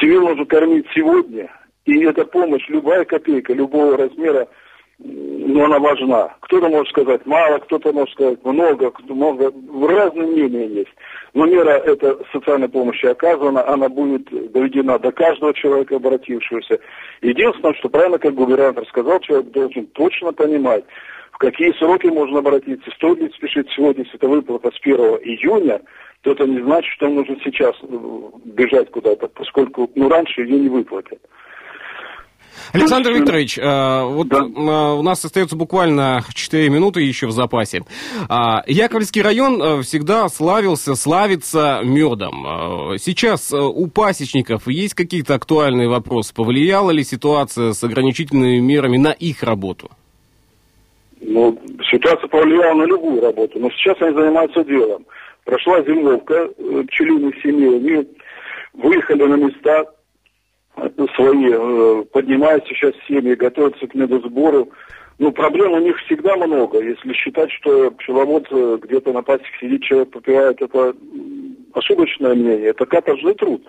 [0.00, 1.50] Семью нужно кормить сегодня,
[1.84, 4.48] и эта помощь, любая копейка, любого размера,
[4.98, 6.34] но она важна.
[6.40, 9.52] Кто-то может сказать мало, кто-то может сказать много, много,
[9.88, 10.90] разные мнения есть.
[11.34, 16.80] Но мера эта социальной помощи оказана, она будет доведена до каждого человека, обратившегося.
[17.22, 20.84] Единственное, что правильно, как губернатор сказал, человек должен точно понимать,
[21.32, 25.80] в какие сроки можно обратиться, стоит ли спешить сегодня, если это выплата с 1 июня,
[26.22, 27.76] то это не значит, что нужно сейчас
[28.44, 31.20] бежать куда-то, поскольку ну, раньше ее не выплатят.
[32.72, 34.38] Александр Викторович, э, вот да.
[34.38, 37.82] Э, у нас остается буквально 4 минуты еще в запасе.
[38.28, 42.98] А, Яковлевский район э, всегда славился, славится медом.
[42.98, 46.34] Сейчас у пасечников есть какие-то актуальные вопросы?
[46.34, 49.90] Повлияла ли ситуация с ограничительными мерами на их работу?
[51.20, 51.58] Ну,
[51.90, 55.04] ситуация повлияла на любую работу, но сейчас они занимаются делом.
[55.44, 56.48] Прошла зимовка
[56.88, 58.08] пчелиных семей, они
[58.74, 59.84] выехали на места,
[61.14, 64.68] свои, э, поднимают сейчас семьи, готовятся к медосбору.
[65.18, 66.80] Ну, проблем у них всегда много.
[66.80, 70.94] Если считать, что пчеловод э, где-то на пасеке сидит, человек попивает, это
[71.74, 72.68] ошибочное мнение.
[72.68, 73.62] Это каторжный труд.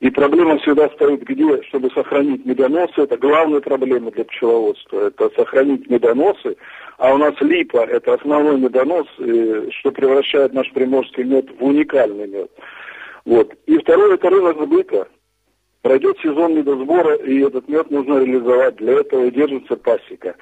[0.00, 3.02] И проблема всегда стоит где, чтобы сохранить медоносы.
[3.02, 5.06] Это главная проблема для пчеловодства.
[5.08, 6.56] Это сохранить медоносы.
[6.98, 12.50] А у нас липа– это основной медонос, что превращает наш приморский мед в уникальный мед.
[13.24, 13.52] Вот.
[13.66, 15.08] И второе– это рынок сбыта.
[15.84, 18.76] Пройдет сезон медосбора, и этот мед нужно реализовать.
[18.76, 20.34] Для этого держится пасека.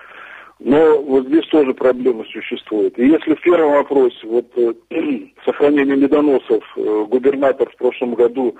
[0.60, 2.96] Но вот здесь тоже проблема существует.
[2.96, 4.72] И если в первом вопросе, вот э,
[5.44, 8.54] сохранение медоносов, э, губернатор в прошлом году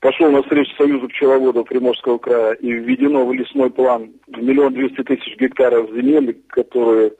[0.00, 5.34] пошел на встречу Союза пчеловодов Приморского края и введено в лесной план миллион двести тысяч
[5.38, 7.12] гектаров земель, которые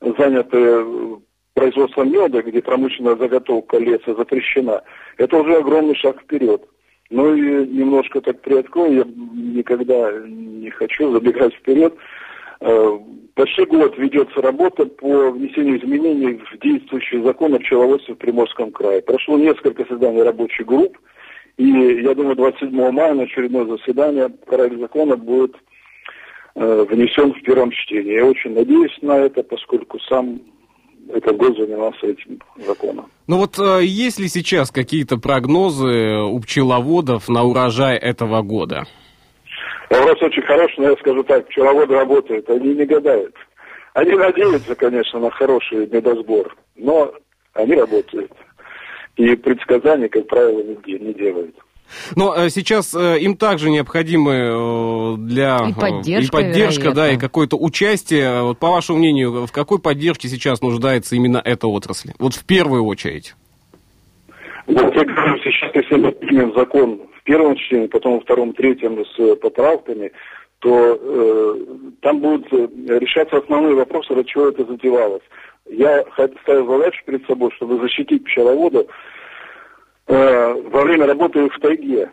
[0.00, 1.16] заняты э,
[1.52, 4.82] производством меда, где промышленная заготовка леса запрещена,
[5.18, 6.62] это уже огромный шаг вперед.
[7.10, 11.94] Ну и немножко так приоткрою, я никогда не хочу забегать вперед.
[12.60, 12.98] Э,
[13.34, 19.02] почти год ведется работа по внесению изменений в действующий закон о пчеловодстве в Приморском крае.
[19.02, 20.98] Прошло несколько заседаний рабочих групп,
[21.56, 21.68] и
[22.02, 25.54] я думаю, 27 мая на очередное заседание проект закона будет
[26.54, 28.14] э, внесен в первом чтении.
[28.14, 30.40] Я очень надеюсь на это, поскольку сам
[31.12, 33.10] этот год занимался этим законом.
[33.26, 38.84] Ну вот э, есть ли сейчас какие-то прогнозы у пчеловодов на урожай этого года?
[39.90, 43.34] Вопрос очень хороший, но я скажу так, пчеловоды работают, они не гадают.
[43.94, 47.14] Они надеются, конечно, на хороший медосбор, но
[47.54, 48.30] они работают.
[49.16, 51.56] И предсказаний, как правило, не, не делают.
[52.14, 57.16] Но э, сейчас э, им также необходимы э, для И поддержка, и поддержка да, и
[57.16, 58.42] какое-то участие.
[58.42, 62.12] Вот по вашему мнению, в какой поддержке сейчас нуждается именно эта отрасль?
[62.18, 63.34] Вот в первую очередь.
[64.66, 69.04] Вот я говорю, сейчас, если мы примем закон в первом чтении, потом во втором, третьем
[69.04, 70.12] с поправками,
[70.58, 71.54] то э,
[72.00, 75.22] там будут решаться основные вопросы, ради чего это затевалось.
[75.70, 76.04] Я
[76.42, 78.86] ставил задачу перед собой, чтобы защитить пчеловода э,
[80.06, 82.10] во время работы в тайге,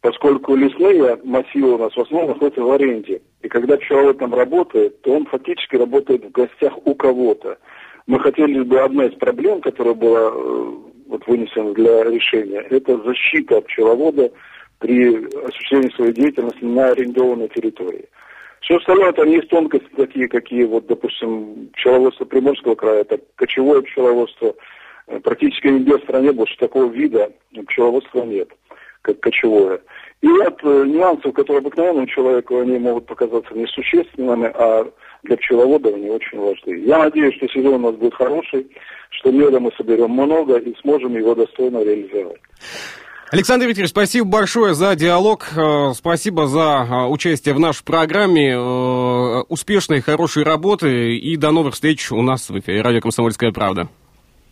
[0.00, 3.22] поскольку лесные массивы у нас в основном находятся в аренде.
[3.42, 7.58] И когда пчеловод там работает, то он фактически работает в гостях у кого-то.
[8.06, 10.72] Мы хотели бы, одна из проблем, которая была э,
[11.06, 14.30] вот, вынесена для решения, это защита пчеловода
[14.78, 18.04] при осуществлении своей деятельности на арендованной территории.
[18.60, 24.54] Все остальное там есть тонкости такие, какие вот, допустим, пчеловодство Приморского края, это кочевое пчеловодство.
[25.06, 27.30] Э, Практически нигде в стране больше такого вида
[27.66, 28.48] пчеловодства нет,
[29.02, 29.80] как кочевое.
[30.20, 34.90] И ряд э, нюансов, которые обыкновенному человеку, они могут показаться несущественными, а
[35.24, 36.78] для пчеловода они очень важны.
[36.86, 38.66] Я надеюсь, что сезон у нас будет хороший,
[39.10, 42.40] что меда мы соберем много и сможем его достойно реализовать.
[43.30, 50.44] Александр Викторович, спасибо большое за диалог, э, спасибо за участие в нашей программе, успешной, хорошей
[50.44, 53.88] работы и до новых встреч у нас в эфире Радио «Комсомольская правда».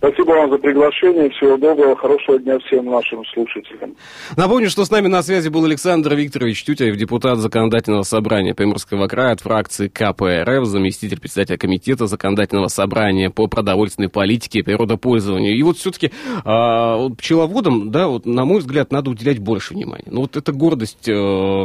[0.03, 1.31] Спасибо вам за приглашение.
[1.31, 3.95] Всего доброго, хорошего дня всем нашим слушателям.
[4.37, 9.35] Напомню, что с нами на связи был Александр Викторович Тютяев, депутат Законодательного собрания Приморского края
[9.35, 15.57] от фракции КПРФ, заместитель председателя комитета Законодательного собрания по продовольственной политике и природопользованию.
[15.57, 16.11] И вот все-таки
[16.45, 20.09] а, вот пчеловодам, да, вот, на мой взгляд, надо уделять больше внимания.
[20.11, 21.65] Ну вот это гордость э, э,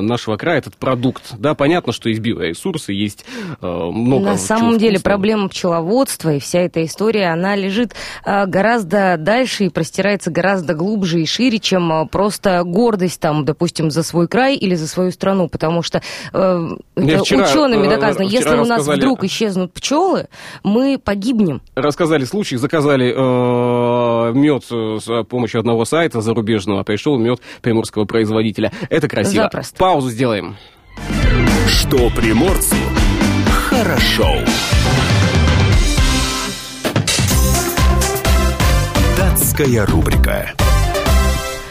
[0.00, 1.34] нашего края, этот продукт.
[1.38, 3.26] Да, понятно, что есть биоресурсы, есть
[3.60, 7.94] э, много На самом деле проблема пчеловодства и вся эта история, она лежит
[8.24, 13.90] а, гораздо дальше и простирается гораздо глубже и шире, чем а, просто гордость там, допустим,
[13.90, 16.00] за свой край или за свою страну, потому что
[16.32, 20.28] э, вчера, учеными э, доказано, вчера если у нас вдруг исчезнут пчелы,
[20.62, 21.60] мы погибнем.
[21.74, 28.72] Рассказали случай, заказали э, мед с помощью одного сайта зарубежного, пришел мед приморского производителя.
[28.90, 29.44] Это красиво.
[29.44, 29.76] Запросто.
[29.76, 30.56] Паузу сделаем.
[31.68, 32.76] Что приморцу
[33.68, 34.44] хорошо.
[39.58, 40.52] Датская рубрика.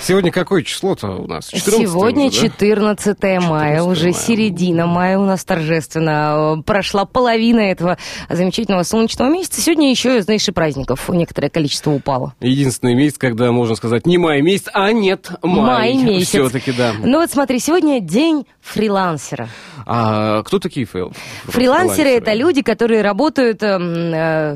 [0.02, 1.48] Сегодня какое число-то у нас?
[1.48, 2.48] 14 Сегодня уже, да?
[2.50, 4.14] 14 мая, 14 уже мая.
[4.14, 6.58] середина мая у нас торжественно.
[6.60, 7.98] э, Прошла половина этого
[8.28, 9.62] замечательного солнечного месяца.
[9.62, 12.34] Сегодня еще, знаешь, и праздников некоторое количество упало.
[12.42, 15.94] Единственный месяц, когда можно сказать не май месяц, а нет, май.
[15.94, 16.28] Май месяц.
[16.28, 16.92] Все-таки, да.
[17.02, 19.48] Ну вот смотри, сегодня день фрилансера.
[19.86, 21.14] А кто такие фейл?
[21.46, 24.56] Фрилансеры это люди, которые работают, эм, э, э,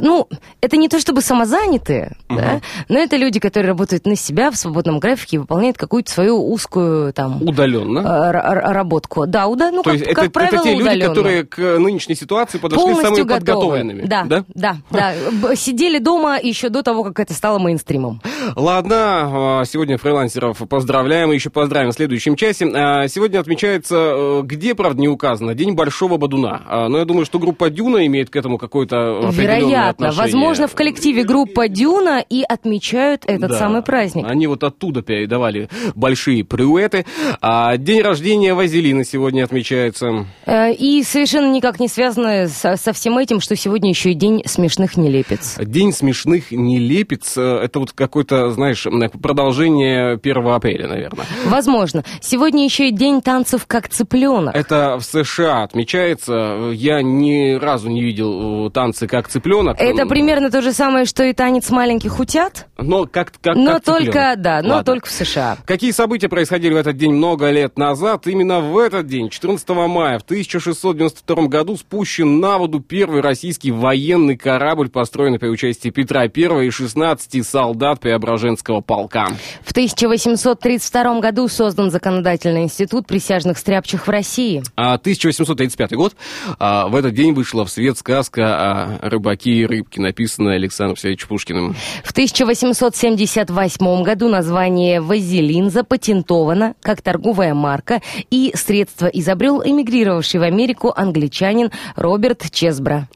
[0.00, 0.28] ну,
[0.60, 4.98] это не то чтобы самозанятые, да, но это люди, которые работают на себя в свободном
[4.98, 7.98] графике и выполняют какую-то свою узкую там э, Удаленно.
[8.00, 9.26] р- работку.
[9.26, 11.08] Да, уда, ну, То как, есть как это, правило, это те люди, удаленно.
[11.08, 13.40] которые к нынешней ситуации подошли Полностью самыми готовы.
[13.40, 14.02] подготовленными.
[14.06, 18.20] Да, да, да, Б- Сидели дома еще до того, как это стало мейнстримом.
[18.56, 22.66] Ладно, а, сегодня фрилансеров поздравляем и еще поздравим в следующем часе.
[22.74, 26.62] А, Сегодня отмечается, э, где, правда, не указано, День Большого Бадуна.
[26.66, 29.88] А, Но я думаю, что группа Дюна имеет к этому какое-то Вероятно.
[30.08, 30.18] отношение.
[30.22, 33.58] Возможно, в коллективе группа Дюна и отмечают этот Да.
[33.58, 34.24] самый праздник.
[34.28, 37.04] Они вот оттуда передавали большие приветы.
[37.40, 40.26] А день рождения Вазелина сегодня отмечается.
[40.46, 44.42] Э, И совершенно никак не связано со, со всем этим, что сегодня еще и день
[44.46, 45.56] смешных нелепец.
[45.60, 47.34] День смешных нелепец.
[47.36, 47.92] э, Это вот
[48.34, 48.86] какое-то, знаешь,
[49.20, 51.26] продолжение 1 апреля, наверное.
[51.46, 52.04] Возможно.
[52.20, 54.54] Сегодня еще и день танцев как цыпленок.
[54.54, 56.70] Это в США отмечается.
[56.72, 59.80] Я ни разу не видел э, танцы как цыпленок.
[59.80, 63.84] Это примерно то же самое, что и танец маленьких утят, Но как, как, но как
[63.84, 64.40] только, цыпленок.
[64.40, 64.84] да, но Ладно.
[64.84, 65.58] только в США.
[65.66, 68.26] Какие события происходили в этот день много лет назад?
[68.26, 74.36] Именно в этот день, 14 мая в 1692 году, спущен на воду первый российский военный
[74.36, 79.28] корабль, построенный при участии Петра I и 16 солдат Преображенского полка.
[79.62, 84.62] В 1832 году создан законодательный институт присяжных стряпчих в России.
[84.76, 86.14] А 1835 год.
[86.58, 91.28] а, в этот день вышла в свет сказка о рыбаке и рыбке, написанная Александром Сергеевичем
[91.28, 91.76] Пушкиным.
[92.02, 98.00] В 1878 году название «Вазелин» запатентовано как торговая марка,
[98.30, 103.06] и средство изобрел эмигрировавший в Америку англичанин Роберт Чесбро.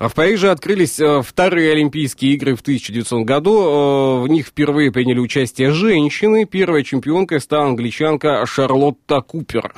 [0.00, 3.62] А В Париже открылись э, вторые Олимпийские игры в 1900 году.
[3.62, 6.44] Э, В них впервые приняли участие женщины.
[6.44, 9.72] Первой чемпионкой стала англичанка Шарлотта Купер.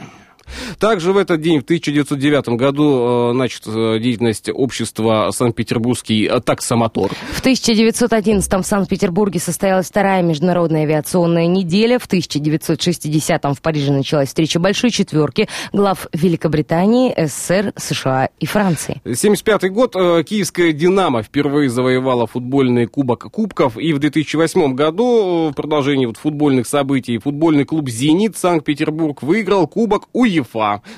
[0.78, 7.12] Также в этот день, в 1909 году, э, начат э, деятельность общества Санкт-Петербургский э, таксомотор.
[7.32, 11.98] В 1911 в Санкт-Петербурге состоялась вторая международная авиационная неделя.
[11.98, 19.00] В 1960 в Париже началась встреча Большой Четверки глав Великобритании, СССР, США и Франции.
[19.04, 19.94] 1975 год.
[20.26, 23.78] Киевская «Динамо» впервые завоевала футбольный кубок кубков.
[23.78, 30.08] И в 2008 году, в продолжении вот футбольных событий, футбольный клуб «Зенит» Санкт-Петербург выиграл кубок
[30.12, 30.39] УЕФА.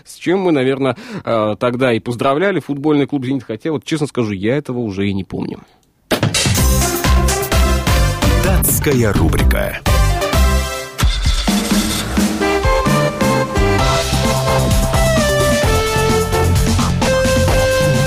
[0.05, 3.45] С чем мы, наверное, э, тогда и поздравляли футбольный клуб «Зенит».
[3.45, 5.61] Хотя, вот честно скажу, я этого уже и не помню.
[8.45, 9.81] Датская рубрика.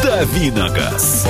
[0.04, 1.28] Давиногаз.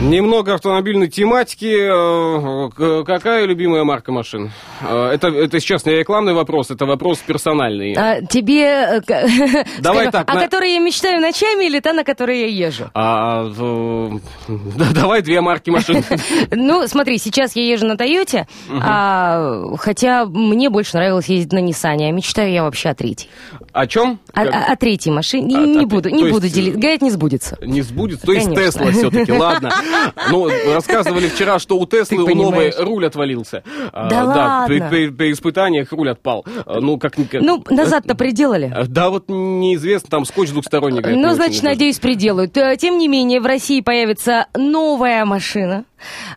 [0.00, 1.76] Немного автомобильной тематики.
[1.76, 4.50] Э, Какая любимая марка машин?
[4.80, 7.92] Э, Это, это сейчас не рекламный вопрос, это вопрос персональный.
[7.98, 8.64] А, тебе...
[8.64, 9.02] э,
[9.80, 12.90] Давай скажем, так, О на- которой я мечтаю ночами или та, на которой я езжу?
[12.94, 13.50] А,
[14.48, 16.02] да, давай две марки машин.
[16.50, 22.08] Ну, смотри, сейчас я езжу на Тойоте, а, хотя мне больше нравилось ездить на Ниссане,
[22.08, 23.28] а мечтаю я вообще о третьей.
[23.72, 24.18] О чем?
[24.32, 25.58] О, третьей машине.
[25.58, 26.74] А, не а, буду, не буду делить.
[26.76, 27.58] Говорят, не сбудется.
[27.60, 28.24] Не сбудется.
[28.24, 28.50] То есть.
[28.54, 29.70] Тесла все-таки, ладно.
[30.30, 33.62] Ну, рассказывали вчера, что у Теслы у новой руль отвалился.
[33.92, 34.64] А, Да ладно?
[34.66, 36.44] При, при- при испытаниях руль отпал.
[36.66, 37.14] А, Ну, как...
[37.32, 38.72] Ну, назад-то приделали.
[38.74, 41.02] А, Да, вот неизвестно, там скотч двухсторонний.
[41.16, 42.56] Ну, значит, надеюсь, приделают.
[42.56, 45.84] Э, Тем не менее, в России появится новая машина.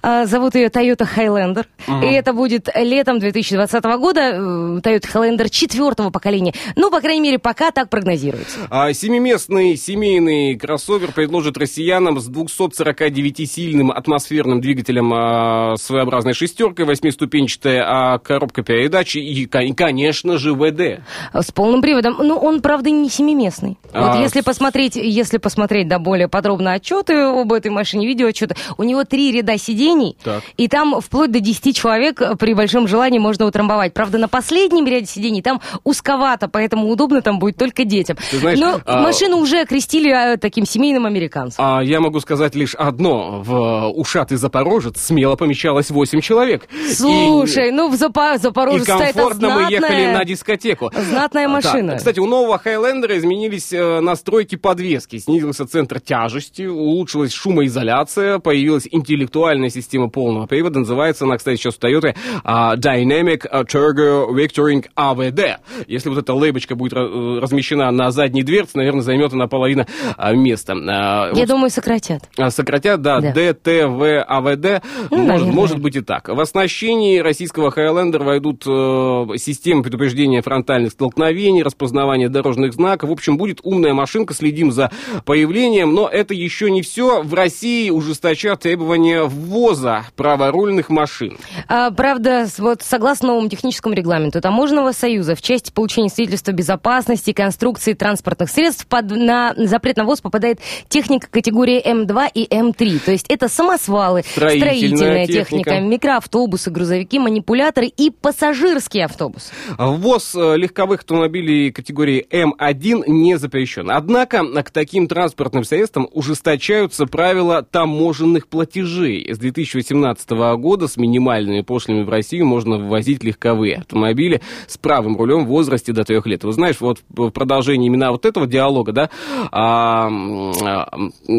[0.01, 1.65] А, Зовут ее Toyota Highlander.
[2.03, 4.21] И это будет летом 2020 года.
[4.21, 4.37] э,
[4.83, 6.53] Toyota Highlander четвертого поколения.
[6.75, 8.59] Ну, по крайней мере, пока так прогнозируется.
[8.69, 18.19] А семиместный семейный кроссовер предложит россиянам с 249-сильным атмосферным двигателем а, своеобразной шестеркой, восьмиступенчатая а,
[18.19, 21.01] коробка передач и, кон- и, конечно же, ВД.
[21.33, 22.15] С полным приводом.
[22.19, 23.77] Ну, он, правда, не семиместный.
[23.91, 28.83] А, вот если посмотреть, если посмотреть, да, более подробно отчеты об этой машине, видеоотчеты, у
[28.83, 30.43] него три ряда сидений, Так.
[30.57, 33.93] и там вплоть до 10 человек э, при большом желании можно утрамбовать.
[33.93, 38.17] Правда, на последнем ряде сидений там узковато, поэтому удобно там будет только детям.
[38.31, 41.63] Ты знаешь, Но а- машину уже окрестили э, таким семейным американцем.
[41.63, 43.41] А я могу сказать лишь одно.
[43.43, 46.67] В ушатый Запорожец смело помещалось 8 человек.
[46.89, 50.91] И- Слушай, ну в Запо- И Запорожец это комфортно мы ехали на дискотеку.
[51.09, 51.89] знатная А, машина.
[51.91, 55.17] так, Кстати, у нового Хайлендера изменились э, настройки подвески.
[55.17, 60.79] Снизился центр тяжести, улучшилась шумоизоляция, появилась интеллектуальная система полного привода.
[60.79, 65.57] Называется она, кстати, сейчас у Toyota а, Dynamic Turbo Vectoring AVD.
[65.87, 69.87] Если вот эта лейбочка будет э, размещена на задней дверце, наверное, займет она половина
[70.17, 70.73] а, места.
[70.73, 72.23] А, Я вот думаю, сократят.
[72.49, 73.31] Сократят, да, Да.
[73.33, 74.83] ДТВ АВД.
[75.09, 75.51] Ну, может, наверное.
[75.53, 76.29] может быть и так.
[76.29, 83.09] В оснащении российского Хайлендера войдут э, системы предупреждения фронтальных столкновений, распознавания дорожных знаков.
[83.09, 84.91] В общем, будет умная машинка, следим за
[85.25, 85.93] появлением.
[85.93, 87.21] Но это еще не все.
[87.23, 91.37] В России ужесточат требования ввоза праворульных машин.
[91.67, 97.33] А, правда, вот согласно новому техническому регламенту Таможенного союза в части получения свидетельства безопасности и
[97.33, 100.59] конструкции транспортных средств под, на запрет на ввоз попадает
[100.89, 102.99] техника категории М2 и М3.
[103.03, 105.69] То есть это самосвалы, Строительная строительная техника.
[105.71, 109.51] техника, микроавтобусы, грузовики, манипуляторы и пассажирские автобусы.
[109.77, 113.89] Ввоз э, легковых автомобилей категории М1 не запрещен.
[113.89, 119.22] Однако к таким транспортным средствам ужесточаются правила таможенных платежей.
[119.31, 125.45] С 2018 года с минимальными пошлинами в Россию можно ввозить легковые автомобили с правым рулем
[125.45, 126.43] в возрасте до трех лет.
[126.43, 129.09] Вы знаешь, вот в продолжении именно вот этого диалога, да,
[129.51, 130.09] а,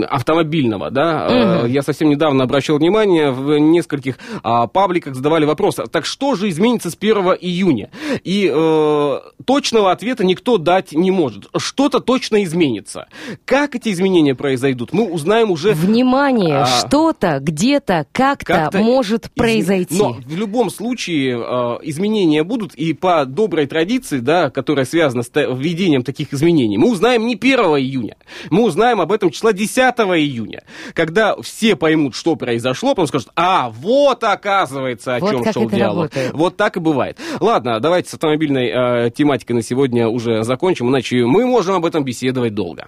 [0.09, 1.67] автомобильного, да, угу.
[1.67, 6.91] я совсем недавно обращал внимание, в нескольких а, пабликах задавали вопрос, так что же изменится
[6.91, 7.91] с 1 июня?
[8.23, 11.49] И э, точного ответа никто дать не может.
[11.57, 13.09] Что-то точно изменится.
[13.45, 15.73] Как эти изменения произойдут, мы узнаем уже...
[15.73, 17.41] Внимание, а, что-то,
[17.75, 19.97] где-то, как-то, как может произойти.
[19.97, 25.31] Но в любом случае э, изменения будут, и по доброй традиции, да, которая связана с
[25.35, 28.17] введением таких изменений, мы узнаем не 1 июня,
[28.51, 30.63] мы узнаем об этом числа 10 июня,
[30.95, 36.05] когда все поймут, что произошло, потом скажут, а, вот оказывается, о вот чем шел диалог.
[36.05, 36.33] Работает.
[36.35, 37.19] Вот так и бывает.
[37.41, 42.05] Ладно, давайте с автомобильной э, тематикой на сегодня уже закончим, иначе мы можем об этом
[42.05, 42.87] беседовать долго.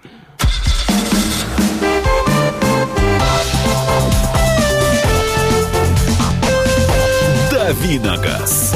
[7.67, 8.73] Давиногаз.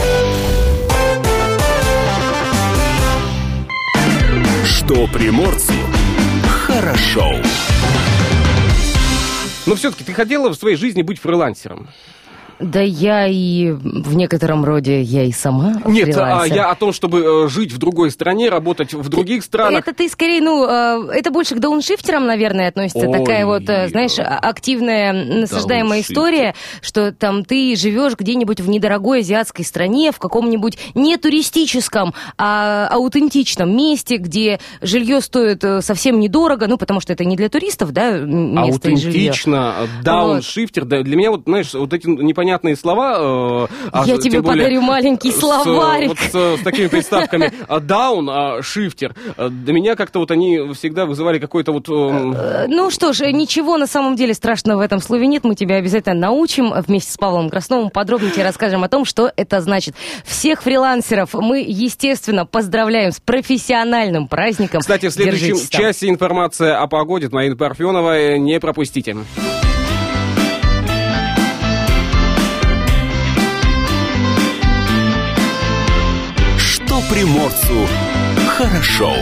[4.65, 5.71] Что приморцу
[6.43, 7.37] хорошо.
[9.65, 11.87] Но все-таки ты хотела в своей жизни быть фрилансером?
[12.62, 17.45] Да я и в некотором роде я и сама Нет, а я о том, чтобы
[17.45, 19.80] э, жить в другой стране, работать в других странах.
[19.80, 23.07] Это ты скорее, ну, э, это больше к дауншифтерам, наверное, относится.
[23.07, 29.22] Ой, Такая вот, э, знаешь, активная, насаждаемая история, что там ты живешь где-нибудь в недорогой
[29.22, 36.78] азиатской стране, в каком-нибудь не туристическом, а аутентичном месте, где жилье стоит совсем недорого, ну,
[36.78, 40.89] потому что это не для туристов, да, место Аутентично, дауншифтер, вот.
[40.89, 43.67] да, для меня вот, знаешь, вот эти непонятные непонятные слова.
[43.69, 46.19] Э, а Я тебе более, подарю маленький словарик.
[46.19, 49.15] С, вот, с, с такими приставками down, а, шифтер.
[49.37, 51.87] А, для меня как-то вот они всегда вызывали какой-то вот...
[51.89, 55.43] Э, ну что ж, ничего на самом деле страшного в этом слове нет.
[55.43, 57.89] Мы тебя обязательно научим вместе с Павлом Красновым.
[57.89, 59.95] Подробнее тебе расскажем о том, что это значит.
[60.25, 64.81] Всех фрилансеров мы, естественно, поздравляем с профессиональным праздником.
[64.81, 68.39] Кстати, в следующем часе информация о погоде от Марины Парфеновой.
[68.39, 69.15] Не пропустите.
[77.09, 77.87] Приморцу
[78.57, 79.13] хорошо.